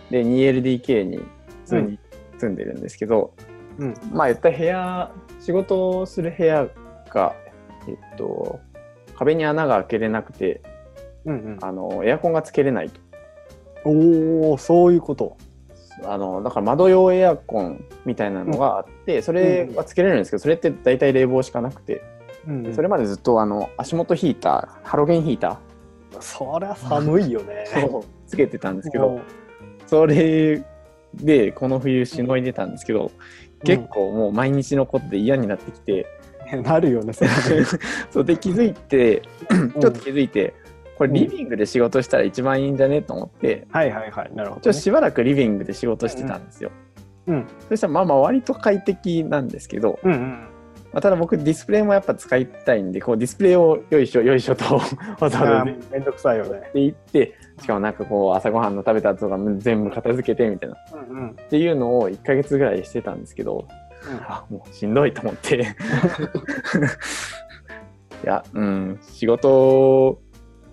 [0.10, 1.23] で 2LDK に普
[1.65, 1.99] 通に
[2.38, 3.34] 住んでるんですけど、
[3.77, 3.93] うん。
[4.12, 6.67] まあ言った部屋、仕事をする部屋
[7.10, 7.36] が、
[7.88, 8.60] えっと、
[9.24, 10.62] 壁に穴が開けれなくて、
[11.26, 11.58] うんうん。
[11.62, 13.00] あの、エアコンがつけれないと。
[13.86, 15.38] おお、そういうこと。
[16.06, 22.02] あのだから窓用エアコンみたいなのがあって、それはつけれるんですけど、それって大体冷房しかなくて、
[22.48, 25.60] うんうんそれまでずっとあの足元ヒーター、ハロゲンヒータ
[26.20, 27.66] そりゃ寒いよね。
[28.28, 29.22] つけてたんですけど、
[29.86, 30.64] それ
[31.14, 33.12] でこの冬しのいでたんですけど、
[33.64, 36.23] 結構もう毎日のことで嫌になってきて、構。
[36.62, 37.30] なるよね、それ。
[38.12, 39.22] そうで気づいて、
[39.80, 40.54] ちょっと気づいて、
[40.98, 43.02] これリビングで仕事したら一番いいんじゃね？
[43.02, 44.32] と思って、はいはいはい。
[44.36, 44.62] なるほど、ね。
[44.63, 46.70] ちょっとしばらくリビングで仕事してたんですよ。
[47.28, 47.46] うん。
[47.70, 50.48] そしたらまあまあ割と快適なんですけど、うんうん。
[50.92, 56.60] まあ、ただ僕ディスプレイもやっぱ使いたいんでこうディスプレイをよいしょよいしょとわざわざあーめんどくさいよね。
[56.70, 60.78] って行ってしかもなんかこう朝ごはんの食べた後とかも全部片付けてみたいなっ
[61.10, 61.36] うんうん。
[61.50, 63.66] ていうのを1ヶ月ぐらいしてたんですけど
[64.28, 65.76] あもうしんどいと思って
[68.24, 70.22] いやうん仕事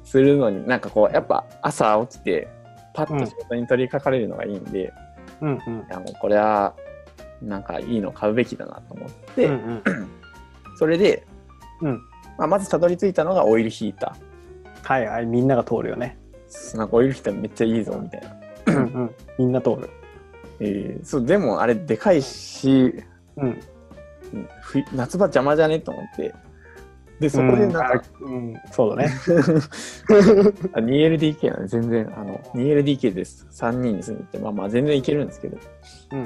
[0.05, 2.49] するのになんかこうやっぱ朝起きて
[2.95, 4.93] パッと仕事に取り掛かれるのがいいんで、
[5.41, 5.79] うんうん。
[5.79, 6.75] いやもうこれは
[7.43, 9.83] なんかいいの買うべきだなと思って、うんうん。
[10.77, 11.27] それで、
[11.81, 12.03] うん
[12.39, 14.17] まあ、まずたどり着いたのがオイルヒータ
[14.83, 15.27] はいはい。
[15.27, 16.19] みんなが通るよね。
[16.49, 16.77] ー。
[16.77, 18.37] なんかオイルヒーターめっちゃいいぞみたいな。
[18.67, 19.15] うんうん。
[19.39, 19.91] みんな通る。
[20.59, 22.95] えーそうでもあれでかいし、
[23.43, 23.61] うん。
[24.95, 25.81] 夏場邪魔じゃね？
[25.81, 26.35] と思って。
[27.21, 29.11] で、そこでなんか、うん、そうだね。
[30.75, 33.47] 2LDK なんで全然、あの、2LDK です。
[33.51, 35.59] 3人に住んでて、まあまあ全然いけるんですけど。
[36.13, 36.17] う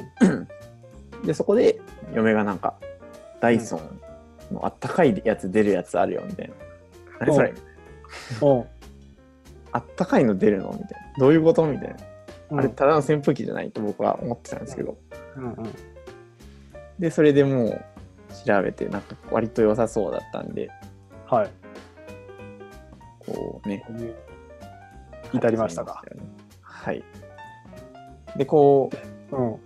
[1.21, 1.27] ん。
[1.27, 1.81] で、そこで
[2.15, 2.75] 嫁がなんか、
[3.41, 6.55] ダイソンのあったかいやつ出るやつあるよみたいな。
[7.27, 7.53] 何それ？
[8.41, 8.67] お
[9.73, 10.69] あったかいの出るの？
[10.71, 11.19] みたいな。
[11.19, 11.67] どういうこと？
[11.67, 11.97] みたいな。
[12.51, 14.97] うんあれ、ただの扇風機じゃないと僕は思ってたんですけど。
[15.37, 15.57] うんうん。
[16.99, 17.85] で、それでもう
[18.47, 20.71] 調べて、なんか割と良さそうだったんで、
[21.27, 21.51] はい。
[23.27, 23.85] こうね。
[25.33, 26.03] 至りましたか。
[26.61, 27.03] はい。
[28.37, 28.91] で、こ
[29.33, 29.57] う、うん。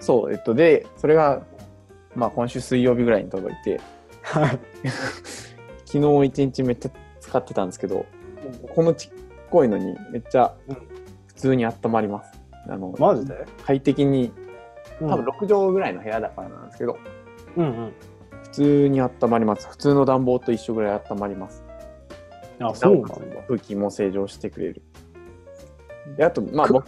[0.00, 1.42] そう、えっと、で、それが、
[2.14, 3.80] まあ今週水曜日ぐらいに届いて、
[4.22, 4.58] はい。
[5.84, 8.06] 昨日一日めっちゃ使ってたんですけど、
[8.74, 9.12] このちっ
[9.50, 10.74] こいのにめっちゃうん
[11.28, 12.32] 普通に温まります。
[12.68, 13.46] あのマジで？
[13.64, 14.32] 快適に、
[15.00, 16.96] 多多分6畳ぐらいの部屋だからなんですけど、
[17.56, 17.92] うんうん。
[18.44, 19.68] 普通に温まります。
[19.68, 21.64] 普通の暖房と一緒ぐらい温まります。
[22.60, 23.14] あ、そうなんだ。
[23.48, 24.82] 空気も清浄してくれる。
[26.16, 26.86] で、あと、まあ僕、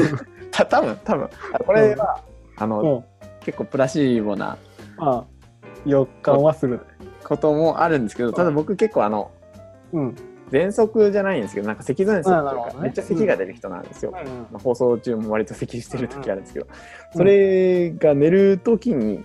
[0.50, 2.20] た多分多分あこれは、
[2.56, 3.04] あの、うん。
[3.40, 4.56] 結構プラシーボな
[4.98, 5.24] ああ、
[5.84, 6.80] 予感はするね。
[7.24, 9.30] こともあるんですけど、ただ僕結構あの、
[9.92, 10.14] うん。
[10.52, 14.12] 喘息じゃないんですけど、なんか咳喘息とか、あなるほどねめっちゃ咳が出る人なんですよ。
[14.14, 16.66] うんまあ、放送中も割と咳してる時あるんですけど、
[17.14, 19.24] それが寝る時にうん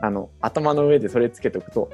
[0.00, 1.90] あの頭の上でそれつけとくと、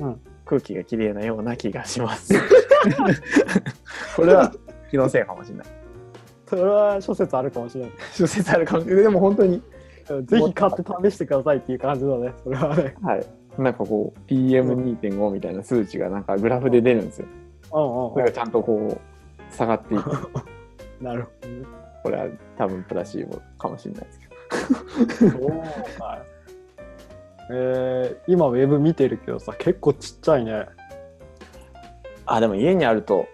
[0.00, 2.34] うん空気がきれいなような気がします。
[4.16, 4.52] これは
[4.90, 5.66] 気のせいかもしれない。
[6.48, 7.92] それは諸説あるかもしれない。
[8.12, 9.04] 諸説あるかもしれない。
[9.04, 9.62] でも本当に、
[10.24, 12.32] ぜひ買って試してくださいっていう感じだね。
[12.42, 12.96] それはね。
[13.00, 13.26] はい。
[13.58, 17.26] なんかこう PM2.5 みたいな数値がなんかグラフで出るんですよ。
[17.26, 17.39] うんうん
[17.70, 20.10] それがちゃんとこう下がっていく。
[21.00, 21.66] なるほどね。
[22.02, 25.40] これは多分プラシーボかもしれないですけど。
[25.40, 26.18] そうか。
[27.52, 30.66] えー、今ウェブ見てるけどさ、結構ちっちゃいね。
[32.26, 33.26] あ、でも家にあると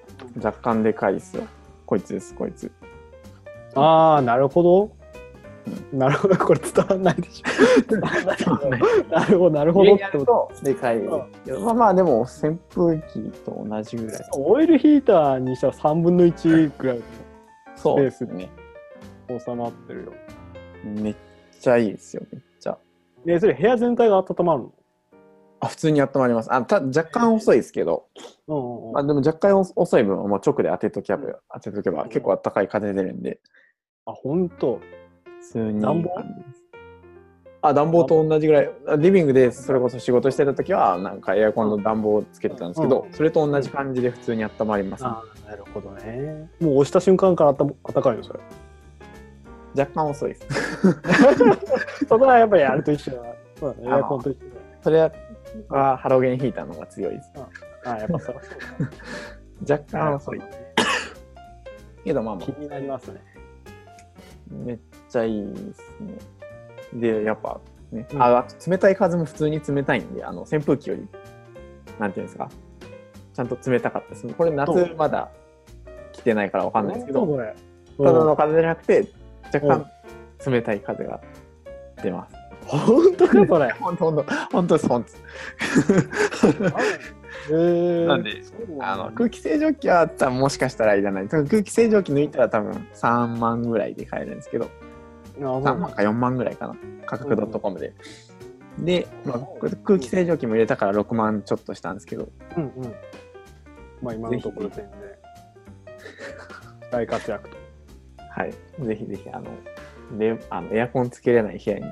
[0.42, 1.44] 若干でかいですよ。
[1.84, 2.72] こいつです、こいつ。
[3.74, 4.95] ああ、なるほど。
[5.92, 7.96] なるほど、これ伝わんないでしょ。
[9.10, 10.24] なるほど、なるほどってこと。
[10.58, 10.98] とでかい。
[10.98, 14.20] うんまあまあでも扇風機と同じぐらい。
[14.32, 17.02] オイルヒーターにしたら3分の1ぐらい
[17.74, 18.48] そうですね。
[19.28, 20.12] 収まってるよ。
[20.84, 21.16] めっ
[21.60, 22.78] ちゃいいですよ、めっちゃ。
[23.24, 24.72] で、それ部屋全体が温まるの？
[25.60, 26.52] あ、普通に温まります。
[26.52, 28.06] あた若干遅いですけど、
[28.46, 33.40] うんうんあ、でも若干遅い分はもう直で当てとけば、当てとけば結構暖かい風出るんで、
[34.04, 34.80] あ、ほんと。
[35.46, 36.10] 普通に暖房？
[37.62, 38.70] あ、暖房と同じぐらい。
[38.86, 46.48] あリビングでそれこそ仕事してた時は、なんかエアコンの暖房をつけてたんですけど、うんそれと同じ感じで普通に温まります、ああ、なるほどね。
[46.60, 48.40] もう押した瞬間からあった暖かいの、それ？
[49.78, 50.46] 若干遅いです。
[52.08, 53.22] そこはやっぱりあれと一緒だ。
[53.58, 54.38] そうだね、エあアコンと一緒
[54.82, 55.00] それ
[55.68, 57.30] はハロゲンヒーターの方が強いです。
[57.34, 57.48] だ。
[57.92, 58.36] あやっぱそう
[59.68, 60.40] 若干遅い。
[62.04, 63.20] けどまあまあ気、になりますね。
[64.48, 66.14] めっちゃいいですね。
[66.94, 67.60] で、やっぱ
[67.92, 71.08] ね、うんあ冷たい風も普通に冷たいんで、あの扇風機より、
[71.98, 72.48] なんていうんですか、
[73.34, 74.26] ちゃんと冷たかったです。
[74.28, 75.28] これ夏まだ
[76.12, 77.26] 来てないからわかんないですけど。
[77.98, 79.08] ただの風じゃなくて、
[79.54, 79.86] 若干
[80.50, 81.20] 冷たい風が
[82.02, 82.36] 出ます。
[82.66, 83.70] 本当か、それ？
[83.80, 85.22] 本当本当本当です、本当です。
[87.48, 88.42] えーなんで
[88.80, 91.28] あの空気清浄機はもしかしたらいらない。
[91.28, 94.68] 空気清浄機抜いたら多分3万ぐらいで買えるんですけど、
[95.38, 96.76] 3万か4万ぐらいかな。
[97.06, 97.94] 価格 .com で。
[98.78, 102.94] で、まあ、これ空気清浄機も入れたから6万ちょっとしたんですけど、うんうん。
[104.02, 104.88] まあ今のところ全然
[106.90, 107.56] 大活躍と。
[108.30, 108.52] はい。
[108.84, 111.84] ぜひぜひ、あの、であのエアコンつけれない部屋に、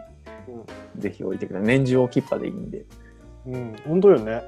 [0.99, 1.69] ぜひ置いてください。
[1.69, 2.85] 年中置きっぱでいいんで。
[3.47, 4.43] うん、本当よね。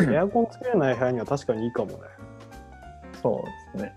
[0.10, 1.98] エアコンつけれない部屋には確かにいいかもね。
[3.22, 3.42] そ
[3.74, 3.94] うですね。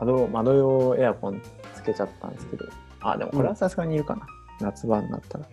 [0.00, 1.59] 窓窓用エアコンつ
[1.92, 2.66] けちゃったんですけど、
[3.00, 4.26] あ、でもこれはさすがにいるかな。
[4.60, 5.46] 夏場になったら。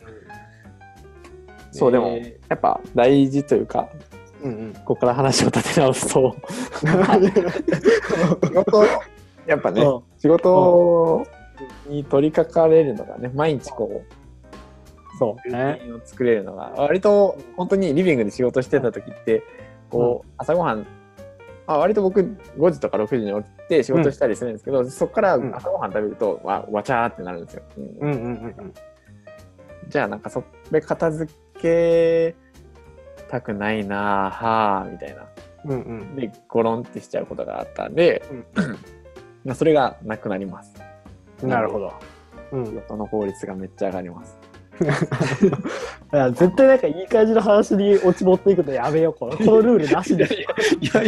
[1.71, 2.39] そう、でも、え。
[2.49, 4.73] やっぱ大事というか、ーうんうん。
[4.73, 6.35] ここから話を立て直すと、
[8.43, 8.83] 仕事、
[9.45, 10.01] やっぱね、うん。
[10.17, 11.25] 仕事
[11.87, 15.51] に取り掛かれるのがね、毎日こう、そう。
[15.51, 15.81] ね。
[15.95, 19.43] を作れるのが、割と本当にリビングで仕事してた時って、
[19.89, 20.85] こう、朝ごはん、
[21.65, 22.21] あ割と僕
[22.57, 23.33] 5時とか6時に
[23.67, 27.63] 起きて仕事したりするんですけど、そこからうん朝ごはん食べると、わわちゃーってなるんですよ。
[27.77, 28.73] うんうんうんうん
[29.89, 32.35] じゃあなんかそれ片付け
[33.29, 35.25] たくないなはあみたいな。
[35.65, 35.71] うん。
[35.71, 36.15] うんうん。
[36.15, 38.21] で、ゴロンってしちゃうことがあったんで、
[39.45, 40.73] まあそれがなくなります。
[41.41, 41.93] なるほど。
[42.51, 42.65] うん。
[42.65, 44.36] 仕事の効率がめっちゃ上がります。
[46.13, 50.25] いや絶対なんかいい感じの話に落ち持っていくのやめよう、このこのルールなしで。
[50.25, 50.27] い
[50.93, 51.07] やい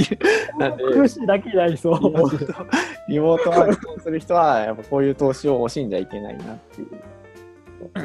[0.59, 1.99] や、苦しいだけになりそう。
[3.07, 6.87] リモートワークをする人は、やっぱこういう投資を惜しんじゃいけないなっていう。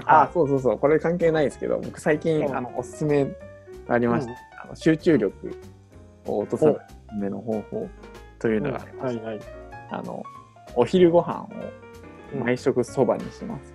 [0.07, 5.51] あ、そうそうそう、これ関係ないですけど、僕最近、うんあのおすすめがありまして、あの集中力
[6.27, 6.75] を落とさない
[7.09, 7.89] ための方法
[8.39, 9.45] というのがありまして、はいはい。
[9.91, 10.23] あの、
[10.75, 11.49] お昼ご飯を
[12.35, 13.75] うん毎食そばにします。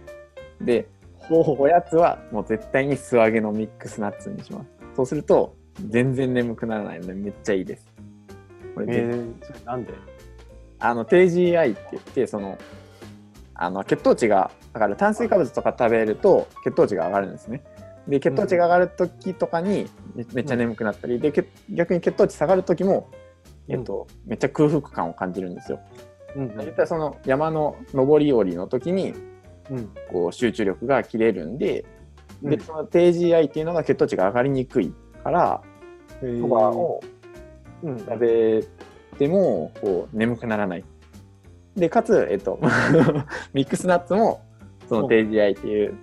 [0.62, 0.99] うほ
[1.30, 4.68] おやつはもう絶対に素揚げのミックスナッツにします。
[4.96, 5.56] そうすると、
[5.88, 7.88] 全然眠くならないので、めっちゃいいです。
[8.76, 9.94] これえー、それなんで？
[10.80, 12.58] あの低 GI って言ってその
[13.54, 17.64] あの血糖値がだから炭水化物とか食べると血糖値が上がるんですね。
[18.08, 23.10] で血糖値が上がる時とかにめめっちゃ眠くなったり、でけ逆に血糖値下がる時も、
[23.68, 25.80] えっと、めっちゃ空腹感を感じるんですよ。
[26.36, 29.39] うん絶対その山の上り下りの時にうん。
[30.12, 31.86] こう集中力が切れるんで
[32.42, 32.50] うん。
[32.52, 34.94] でその低 GI っていうのが血糖値が上がりにくい
[35.24, 35.62] から
[36.22, 36.42] えー。
[36.42, 37.02] そばを
[37.84, 38.00] うん。
[38.00, 38.64] 食べ
[39.18, 40.84] てもこう眠くならない。
[41.76, 42.60] でかつ、えっと、
[43.54, 44.42] ミックスナッツも
[44.88, 45.96] その低 GI っていう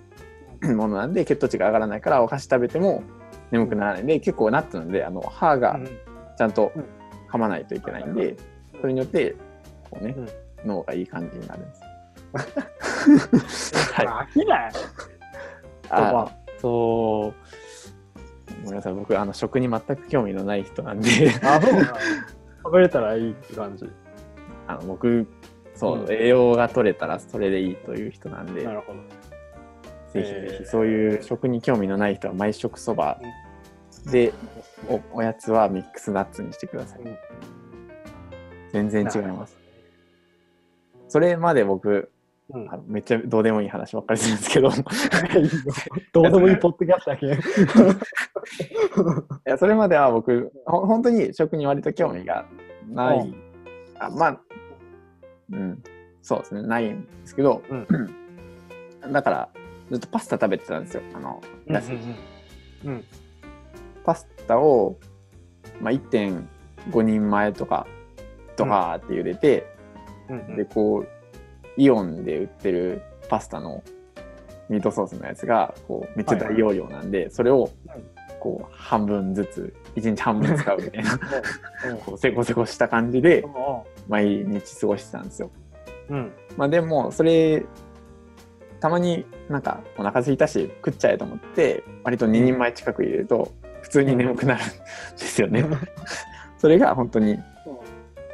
[0.75, 3.03] ものなんで血糖値が上がらないからお菓子食べても
[3.51, 5.79] 眠くならないで結構ナッツなんであの歯が
[6.37, 6.71] ちゃんと
[7.31, 8.35] 噛まないといけないんで
[8.79, 9.35] それによって
[9.89, 10.15] こうね、
[10.65, 11.75] 脳がいい感じになるんで
[13.95, 14.71] 飽きない。
[14.73, 21.09] そあばそう、ごめんなさい、僕、あの食に全く興味のない人なんで、
[21.43, 21.93] あ、そうな
[22.63, 23.89] 食べれたらいいって感じ。
[24.67, 25.27] あの僕、
[25.75, 26.11] そう、うん。
[26.11, 28.99] 栄養が取れたらそれでいいという人なんで、なるほど。
[30.11, 30.57] ぜひぜえー。
[30.57, 33.19] ひそういう食に興味のない人は毎食そば。
[34.11, 34.31] で
[34.87, 37.01] おおやつはミックスナッツにしてください。
[37.01, 37.17] うん。
[38.71, 39.57] 全然違います。
[41.07, 42.11] それまで僕、
[42.49, 42.69] うん。
[42.71, 44.69] あめっちゃどうでもいい話ばっかりするんですけど、
[46.13, 47.27] どうでもいいポッドキャストだけ。
[49.45, 52.45] やそれまでは僕、ほ本当に食に割と興味が
[52.87, 53.35] ない、うん。
[53.99, 54.41] あまあ、
[55.51, 55.83] うん、
[56.21, 57.61] そうですね、ないんですけど、
[59.11, 59.49] だから
[59.91, 61.03] ずっとパスタ食べてたんですよ。
[61.15, 61.41] あの
[62.85, 63.03] うん。
[64.03, 64.97] パスタを、
[65.81, 67.87] まあ、1.5人前とか
[68.55, 69.65] ドカーって茹でて、
[70.29, 70.55] うん。
[70.55, 71.16] でこう
[71.77, 73.83] イオンで売ってるパスタの
[74.69, 77.69] ミートソースのやつがこうめっちゃ大容量なんで、それを
[78.39, 81.17] こう半分ずつ1日半分使うみたいな
[82.05, 83.45] こうせこせこした感じで
[84.07, 85.51] 毎日過ごしてたんですよ。
[86.09, 86.31] うん。
[86.57, 87.63] まあでもそれ
[88.79, 93.51] たまになんかお腹空いたし食っちゃえと思って割と2人前近く入れると
[93.81, 94.73] 普通に眠くなるんで
[95.17, 95.65] すよね。
[96.57, 97.39] それが本当に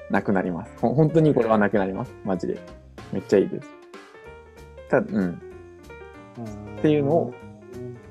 [0.10, 0.74] なくなります。
[0.80, 2.14] ほ本当にこれはなくなります。
[2.24, 2.58] マジで。
[3.14, 3.70] めっちゃいいです。
[4.90, 5.42] たうん。
[6.80, 7.34] っていうのを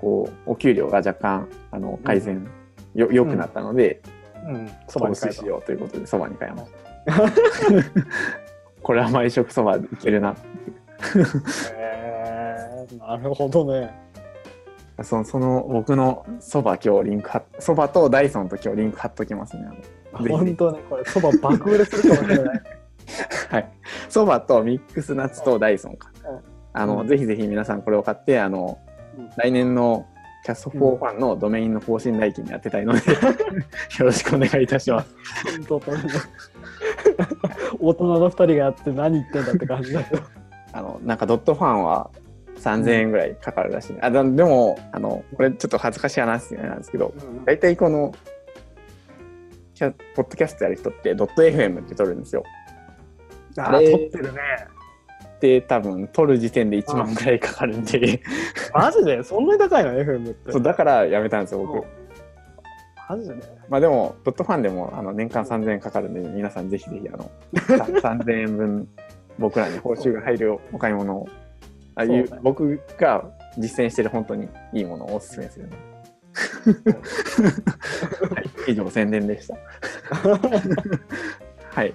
[0.03, 2.47] こう、お給料が若干、あの、改善、
[2.95, 4.03] よ、良くなったので、
[4.47, 4.71] うん。
[4.89, 7.93] そば投に変え資しようということで、そばに変えました。
[8.83, 10.35] これは毎食そばいけるな。
[10.35, 10.41] た。
[11.79, 13.95] へーなるほどね。
[15.03, 19.69] その、その、僕のそば今日リンク貼っ、そばとダイソンと今日リンク貼っときますね。
[20.13, 22.63] 本当ね、これそば爆売れするかもしれない。
[23.51, 23.73] はい。
[24.09, 26.41] そばとミックスナッツとダイソンかうん。
[26.73, 28.79] あの、うんぜひぜひ皆さんこれを買って、あの、
[29.17, 30.07] うん来年の
[30.45, 33.19] キャスト4ファンのドメインの更新代金に当てたいので、 よ
[34.01, 35.15] ろしくお願いいたします。
[37.79, 40.23] 大人の二人がやって何言ってんだって感じだけど。
[40.73, 42.11] あの、なんかドットファンは
[42.57, 43.97] 3000円ぐらいかかるらしい。
[44.01, 48.13] あだでも、あの、これちょっと恥ずかしい話なんですけど、大体この、
[49.75, 52.43] キャポッドキャストやる人ってドット FM って撮るんですよ。
[53.59, 54.41] ああってるね。
[55.41, 58.23] で、多分撮る時点で1万ぐらいかかるんで、
[58.73, 59.23] マジで？
[59.25, 60.53] そんなに高いの ?FM って。
[60.53, 61.85] そうだからやめたんですよ、僕。
[63.09, 63.35] マジで？
[63.69, 67.29] まあでも、ドットファンでもあの年間3000円かかるんで、皆さんぜひぜひあの
[68.01, 68.89] さ3000円分
[69.39, 71.29] 僕らに報酬が入るお買い物を、
[71.97, 73.25] あいう僕が
[73.59, 75.77] 実践してる本当にいいものをおすすめするので。
[78.35, 79.57] はい、以上宣伝でした。
[81.75, 81.95] はい、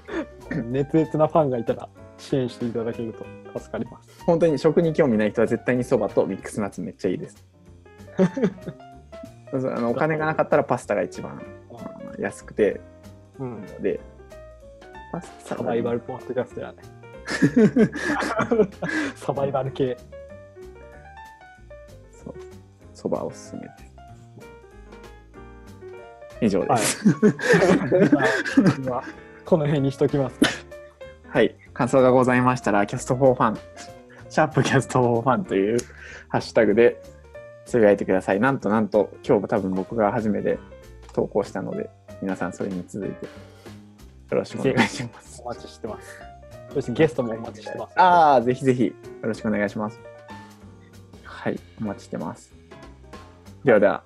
[0.65, 3.25] 熱烈なファンがいたら支援していただけると
[3.59, 4.23] 助かります。
[4.25, 7.45] 本当に食に興味ない人は絶対にそばとミックスナッツめっちゃいいです。
[9.53, 11.41] あのお金がなかったらパスタが一番
[12.19, 12.81] 安くて
[13.39, 13.65] うん。
[13.81, 13.99] で、
[15.11, 16.77] パスタサバイバルポッドキャストやね。
[19.15, 19.97] サバイバル系。
[22.11, 22.35] そう
[22.93, 23.87] そばおすすめです。
[26.41, 27.03] 以上ではいす。。
[28.81, 29.03] では
[29.47, 30.49] この辺にしときますか。
[31.29, 33.57] はい、感想がございましたら、キャスト4ファン、
[34.29, 35.77] シャープキャスト4ファンという
[36.27, 37.01] ハッシュタグで
[37.65, 38.41] つぶやいてください。
[38.41, 40.59] なんとなんと、今日多分僕が初めて
[41.13, 41.89] 投稿したので、
[42.21, 43.31] 皆さんそれに続いてよ
[44.31, 45.41] ろしくお願いします。
[45.41, 46.19] お待ちしてます。
[46.73, 47.97] そしてゲストもお待ちしてます。
[47.97, 49.97] ああ、ぜひぜひよろしくお願いします。
[51.23, 52.53] はい、お待ちしてます。
[53.63, 54.03] ではでは、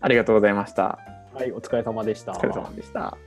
[0.00, 0.98] ありがとうございました。
[1.34, 2.32] はい、お疲れ様でした。
[2.32, 3.18] お疲れ様でした。